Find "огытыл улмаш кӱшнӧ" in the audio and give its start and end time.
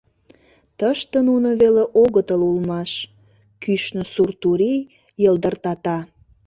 2.03-4.03